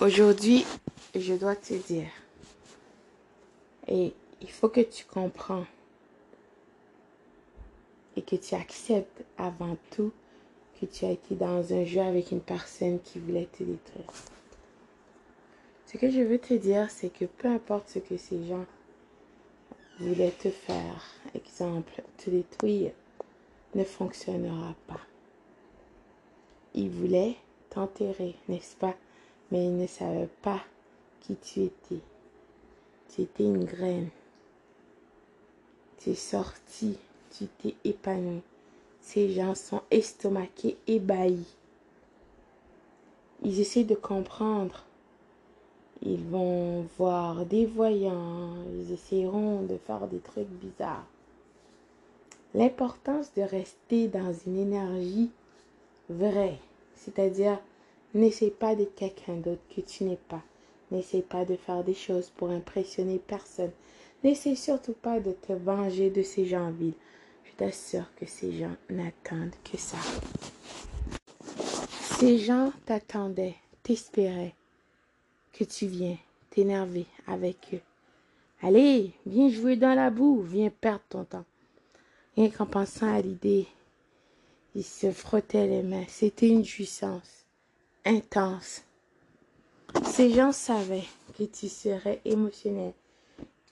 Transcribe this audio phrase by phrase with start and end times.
[0.00, 0.64] Aujourd'hui,
[1.14, 2.08] je dois te dire,
[3.86, 5.66] et il faut que tu comprends
[8.16, 10.10] et que tu acceptes avant tout
[10.80, 14.06] que tu as été dans un jeu avec une personne qui voulait te détruire.
[15.84, 18.64] Ce que je veux te dire, c'est que peu importe ce que ces gens
[19.98, 21.04] voulaient te faire,
[21.34, 22.92] exemple, te détruire,
[23.74, 25.00] ne fonctionnera pas.
[26.72, 27.36] Ils voulaient
[27.68, 28.96] t'enterrer, n'est-ce pas?
[29.50, 30.60] Mais ils ne savaient pas
[31.20, 32.00] qui tu étais.
[33.08, 34.08] Tu étais une graine.
[35.98, 36.96] Tu es sorti,
[37.36, 38.42] tu t'es épanoui.
[39.00, 41.56] Ces gens sont estomaqués, ébahis.
[43.42, 44.84] Ils essaient de comprendre.
[46.02, 51.06] Ils vont voir des voyants, ils essaieront de faire des trucs bizarres.
[52.54, 55.30] L'importance de rester dans une énergie
[56.08, 56.58] vraie,
[56.96, 57.58] c'est-à-dire
[58.12, 60.42] N'essaie pas d'être quelqu'un d'autre que tu n'es pas.
[60.90, 63.70] N'essaie pas de faire des choses pour impressionner personne.
[64.24, 66.94] N'essaie surtout pas de te venger de ces gens vides.
[67.44, 69.98] Je t'assure que ces gens n'attendent que ça.
[72.18, 74.54] Ces gens t'attendaient, t'espéraient
[75.52, 76.18] que tu viens
[76.50, 77.80] t'énerver avec eux.
[78.60, 81.44] Allez, viens jouer dans la boue, viens perdre ton temps.
[82.36, 83.66] Rien qu'en pensant à l'idée,
[84.74, 86.04] il se frottait les mains.
[86.08, 87.39] C'était une jouissance
[88.04, 88.82] intense.
[90.04, 91.06] Ces gens savaient
[91.36, 92.92] que tu serais émotionnel,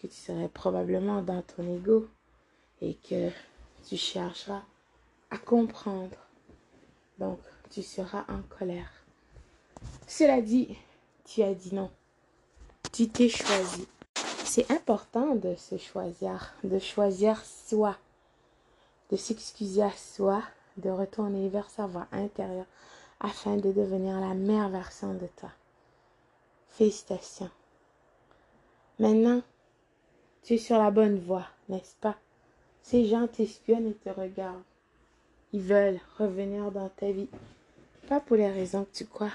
[0.00, 2.08] que tu serais probablement dans ton ego
[2.80, 3.30] et que
[3.88, 4.62] tu chercheras
[5.30, 6.16] à comprendre.
[7.18, 7.38] Donc,
[7.70, 8.90] tu seras en colère.
[10.06, 10.76] Cela dit,
[11.24, 11.90] tu as dit non.
[12.92, 13.86] Tu t'es choisi.
[14.44, 17.96] C'est important de se choisir, de choisir soi,
[19.10, 20.42] de s'excuser à soi,
[20.76, 22.66] de retourner vers sa voix intérieure
[23.22, 25.50] afin de devenir la meilleure version de toi.
[26.68, 27.50] Félicitations.
[28.98, 29.42] Maintenant,
[30.42, 32.16] tu es sur la bonne voie, n'est-ce pas?
[32.82, 34.64] Ces gens t'espionnent et te regardent.
[35.52, 37.28] Ils veulent revenir dans ta vie.
[38.08, 39.32] Pas pour les raisons que tu crois.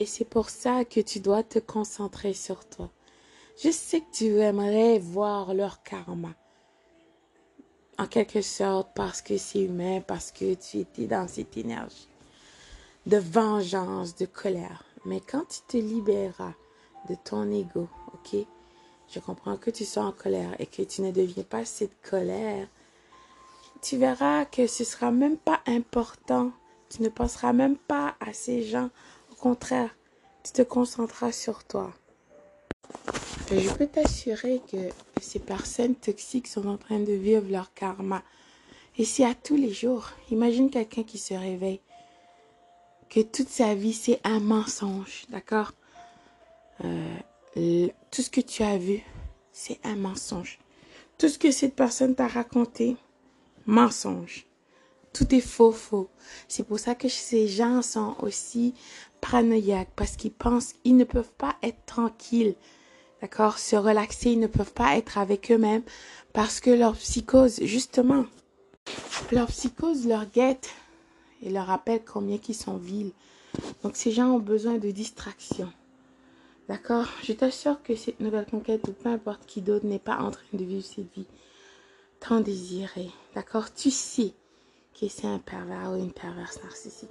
[0.00, 2.90] Et c'est pour ça que tu dois te concentrer sur toi.
[3.62, 6.34] Je sais que tu aimerais voir leur karma.
[7.98, 12.08] En quelque sorte, parce que c'est humain, parce que tu étais dans cette énergie
[13.06, 14.84] de vengeance, de colère.
[15.04, 16.54] Mais quand tu te libéreras
[17.08, 18.46] de ton ego, ok?
[19.08, 22.68] Je comprends que tu sois en colère et que tu ne deviens pas cette colère.
[23.82, 26.52] Tu verras que ce sera même pas important.
[26.90, 28.90] Tu ne penseras même pas à ces gens
[29.40, 29.96] contraire,
[30.44, 31.92] tu te concentreras sur toi.
[33.50, 34.90] je peux t'assurer que
[35.20, 38.22] ces personnes toxiques sont en train de vivre leur karma.
[38.98, 40.10] Et c'est à tous les jours.
[40.30, 41.80] Imagine quelqu'un qui se réveille,
[43.08, 45.72] que toute sa vie c'est un mensonge, d'accord?
[46.84, 49.02] Euh, Tout ce que tu as vu,
[49.52, 50.58] c'est un mensonge.
[51.18, 52.96] Tout ce que cette personne t'a raconté,
[53.66, 54.46] mensonge.
[55.12, 56.08] Tout est faux, faux.
[56.48, 58.74] C'est pour ça que ces gens sont aussi
[59.20, 62.54] paranoïaques parce qu'ils pensent qu'ils ne peuvent pas être tranquilles.
[63.20, 63.58] D'accord?
[63.58, 65.82] Se relaxer, ils ne peuvent pas être avec eux-mêmes
[66.32, 68.24] parce que leur psychose, justement,
[69.32, 70.70] leur psychose leur guette
[71.42, 73.12] et leur rappelle combien qu'ils sont vils.
[73.82, 75.70] Donc ces gens ont besoin de distraction.
[76.68, 77.06] D'accord?
[77.24, 80.44] Je t'assure que cette nouvelle conquête, ou peu importe qui d'autre, n'est pas en train
[80.52, 81.26] de vivre cette vie
[82.20, 83.10] tant désirée.
[83.34, 83.74] D'accord?
[83.74, 84.34] Tu sais
[84.98, 87.10] que c'est un pervers ou une perverse narcissique.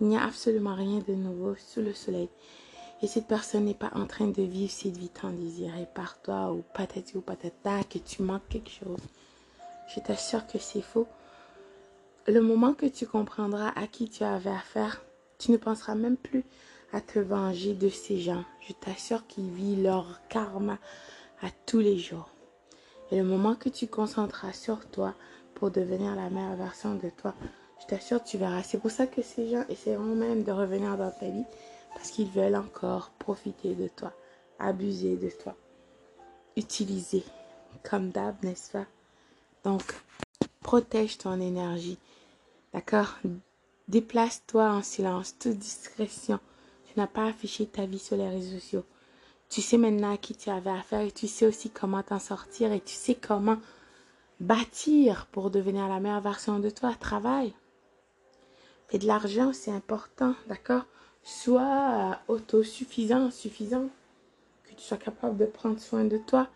[0.00, 2.28] Il n'y a absolument rien de nouveau sous le soleil.
[3.02, 6.52] Et cette personne n'est pas en train de vivre cette vie tant désirée par toi
[6.52, 8.98] ou patati ou patata, que tu manques quelque chose.
[9.94, 11.06] Je t'assure que c'est faux.
[12.26, 15.02] Le moment que tu comprendras à qui tu avais affaire,
[15.38, 16.44] tu ne penseras même plus
[16.92, 18.44] à te venger de ces gens.
[18.66, 20.78] Je t'assure qu'ils vivent leur karma
[21.42, 22.28] à tous les jours.
[23.10, 25.14] Et le moment que tu concentreras sur toi,
[25.58, 27.34] pour devenir la meilleure version de toi.
[27.80, 28.62] Je t'assure, tu verras.
[28.62, 31.44] C'est pour ça que ces gens essaieront même de revenir dans ta vie
[31.94, 34.12] parce qu'ils veulent encore profiter de toi,
[34.58, 35.54] abuser de toi,
[36.56, 37.24] utiliser
[37.88, 38.86] comme d'hab, n'est-ce pas?
[39.64, 39.82] Donc,
[40.62, 41.98] protège ton énergie.
[42.72, 43.18] D'accord?
[43.88, 46.38] Déplace-toi en silence, toute discrétion.
[46.86, 48.84] Tu n'as pas affiché ta vie sur les réseaux sociaux.
[49.48, 52.72] Tu sais maintenant à qui tu avais affaire et tu sais aussi comment t'en sortir
[52.72, 53.56] et tu sais comment
[54.40, 56.94] bâtir pour devenir la meilleure version de toi.
[56.98, 57.54] Travaille.
[58.90, 60.84] Et de l'argent, c'est important, d'accord?
[61.22, 63.88] Sois autosuffisant, suffisant.
[64.64, 66.48] Que tu sois capable de prendre soin de toi.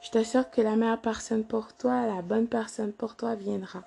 [0.00, 3.82] je t'assure que la meilleure personne pour toi, la bonne personne pour toi viendra.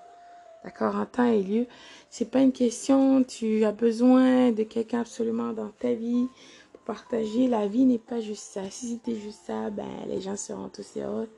[0.63, 1.65] D'accord, en temps et lieu.
[2.09, 6.27] C'est pas une question, tu as besoin de quelqu'un absolument dans ta vie
[6.73, 7.47] pour partager.
[7.47, 8.69] La vie n'est pas juste ça.
[8.69, 11.29] Si c'était juste ça, ben, les gens seront tous heureux,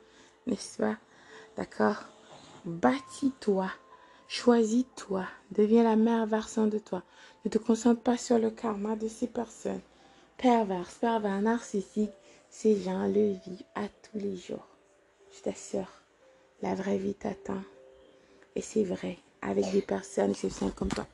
[0.46, 0.96] n'est-ce pas?
[1.56, 2.04] D'accord?
[2.64, 3.70] Bâtis-toi.
[4.28, 5.26] Choisis-toi.
[5.50, 7.02] Deviens la meilleure version de toi.
[7.44, 9.82] Ne te concentre pas sur le karma de ces personnes.
[10.36, 12.10] Perverses, pervers, narcissiques.
[12.50, 14.66] Ces gens le vivent à tous les jours.
[15.36, 15.90] Je t'assure,
[16.62, 17.62] la vraie vie t'attend.
[18.54, 21.06] Et c'est vrai, avec des personnes exceptionnelles comme toi.